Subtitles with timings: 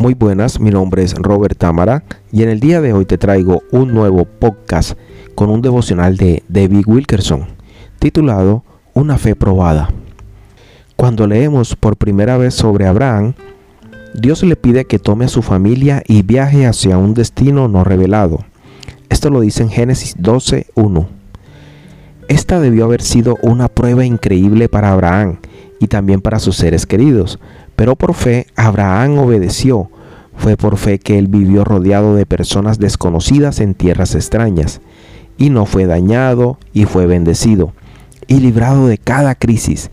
[0.00, 3.60] Muy buenas, mi nombre es Robert Tamara y en el día de hoy te traigo
[3.70, 4.96] un nuevo podcast
[5.34, 7.44] con un devocional de David Wilkerson
[7.98, 8.64] titulado
[8.94, 9.90] Una fe probada.
[10.96, 13.34] Cuando leemos por primera vez sobre Abraham,
[14.14, 18.46] Dios le pide que tome a su familia y viaje hacia un destino no revelado.
[19.10, 21.08] Esto lo dice en Génesis 12.1.
[22.28, 25.40] Esta debió haber sido una prueba increíble para Abraham
[25.78, 27.38] y también para sus seres queridos,
[27.74, 29.90] pero por fe Abraham obedeció.
[30.36, 34.80] Fue por fe que él vivió rodeado de personas desconocidas en tierras extrañas,
[35.36, 37.72] y no fue dañado y fue bendecido,
[38.26, 39.90] y librado de cada crisis,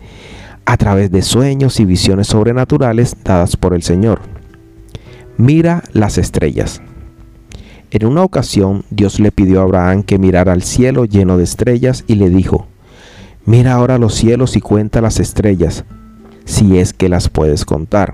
[0.64, 4.20] a través de sueños y visiones sobrenaturales dadas por el Señor.
[5.38, 6.82] Mira las estrellas.
[7.90, 12.04] En una ocasión Dios le pidió a Abraham que mirara al cielo lleno de estrellas
[12.06, 12.66] y le dijo,
[13.46, 15.86] Mira ahora los cielos y cuenta las estrellas,
[16.44, 18.12] si es que las puedes contar.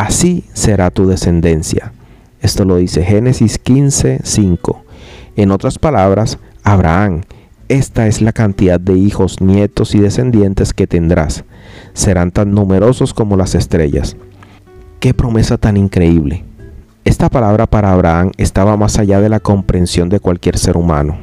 [0.00, 1.92] Así será tu descendencia.
[2.40, 4.82] Esto lo dice Génesis 15, 5.
[5.36, 7.20] En otras palabras, Abraham,
[7.68, 11.44] esta es la cantidad de hijos, nietos y descendientes que tendrás.
[11.92, 14.16] Serán tan numerosos como las estrellas.
[15.00, 16.44] Qué promesa tan increíble.
[17.04, 21.18] Esta palabra para Abraham estaba más allá de la comprensión de cualquier ser humano.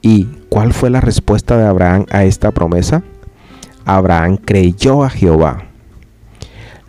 [0.00, 3.02] ¿Y cuál fue la respuesta de Abraham a esta promesa?
[3.84, 5.71] Abraham creyó a Jehová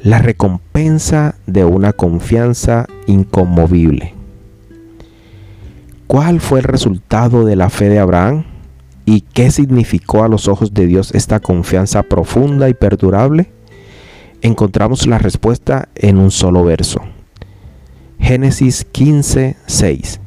[0.03, 4.13] la recompensa de una confianza inconmovible.
[6.07, 8.43] ¿Cuál fue el resultado de la fe de Abraham?
[9.05, 13.49] ¿Y qué significó a los ojos de Dios esta confianza profunda y perdurable?
[14.41, 17.01] Encontramos la respuesta en un solo verso.
[18.19, 20.19] Génesis 15, 6.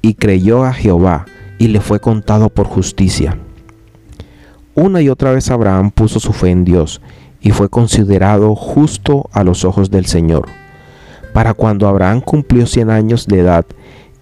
[0.00, 1.26] Y creyó a Jehová
[1.58, 3.36] y le fue contado por justicia.
[4.74, 7.02] Una y otra vez Abraham puso su fe en Dios
[7.40, 10.48] y fue considerado justo a los ojos del Señor.
[11.32, 13.64] Para cuando Abraham cumplió 100 años de edad,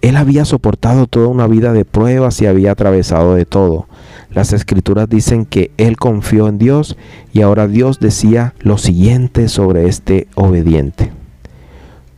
[0.01, 3.87] él había soportado toda una vida de pruebas y había atravesado de todo.
[4.29, 6.97] Las escrituras dicen que él confió en Dios
[7.33, 11.11] y ahora Dios decía lo siguiente sobre este obediente.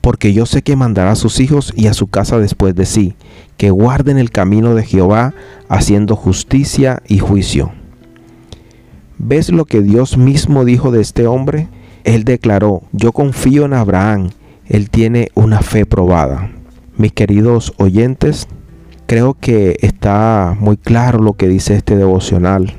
[0.02, 3.16] Porque yo sé que mandará a sus hijos y a su casa después de sí,
[3.58, 5.34] que guarden el camino de Jehová,
[5.68, 7.72] haciendo justicia y juicio.
[9.22, 11.68] ¿Ves lo que Dios mismo dijo de este hombre?
[12.06, 14.30] Él declaró, yo confío en Abraham,
[14.66, 16.50] él tiene una fe probada.
[16.96, 18.48] Mis queridos oyentes,
[19.08, 22.76] creo que está muy claro lo que dice este devocional.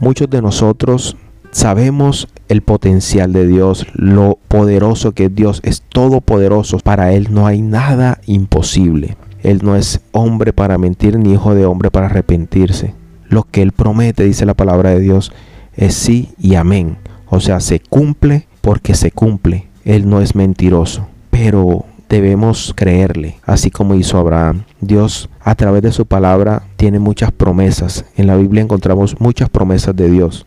[0.00, 1.18] Muchos de nosotros
[1.50, 6.78] sabemos el potencial de Dios, lo poderoso que Dios es todopoderoso.
[6.78, 9.18] Para Él no hay nada imposible.
[9.42, 12.94] Él no es hombre para mentir ni hijo de hombre para arrepentirse.
[13.28, 15.30] Lo que Él promete, dice la palabra de Dios,
[15.76, 16.96] es sí y amén.
[17.28, 19.66] O sea, se cumple porque se cumple.
[19.84, 21.06] Él no es mentiroso.
[21.30, 24.64] Pero debemos creerle, así como hizo Abraham.
[24.80, 28.04] Dios a través de su palabra tiene muchas promesas.
[28.16, 30.46] En la Biblia encontramos muchas promesas de Dios.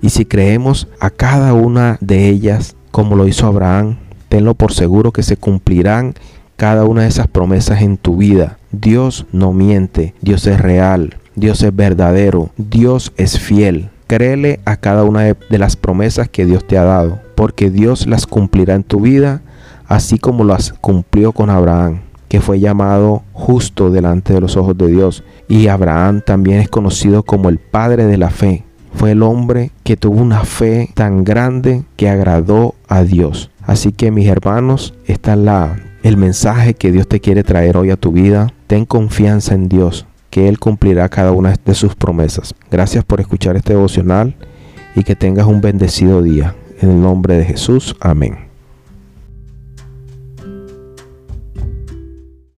[0.00, 3.96] Y si creemos a cada una de ellas, como lo hizo Abraham,
[4.28, 6.14] tenlo por seguro que se cumplirán
[6.56, 8.58] cada una de esas promesas en tu vida.
[8.72, 13.90] Dios no miente, Dios es real, Dios es verdadero, Dios es fiel.
[14.08, 18.26] Créele a cada una de, las promesas que Dios te ha dado, porque Dios las
[18.26, 19.42] cumplirá en tu vida,
[19.86, 24.86] así como las cumplió con Abraham, que fue llamado justo delante de los ojos de
[24.86, 25.24] Dios.
[25.46, 28.64] Y Abraham también es conocido como el padre de la fe.
[28.94, 33.50] Fue el hombre que tuvo una fe tan grande que agradó a Dios.
[33.62, 37.90] Así que mis hermanos, esta es la el mensaje que Dios te quiere traer hoy
[37.90, 38.54] a tu vida.
[38.68, 40.06] Ten confianza en Dios
[40.46, 42.54] Él cumplirá cada una de sus promesas.
[42.70, 44.36] Gracias por escuchar este devocional
[44.94, 46.54] y que tengas un bendecido día.
[46.80, 48.47] En el nombre de Jesús, amén.